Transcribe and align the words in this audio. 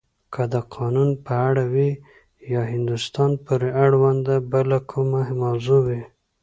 که 0.33 0.41
د 0.53 0.55
قانون 0.75 1.09
په 1.25 1.33
اړه 1.47 1.63
وی 1.73 1.89
یا 2.53 2.61
هندوستان 2.73 3.31
پورې 3.45 3.69
اړونده 3.83 4.35
بله 4.53 4.77
کومه 4.91 5.21
موضوع 5.41 5.81
وی. 5.87 6.01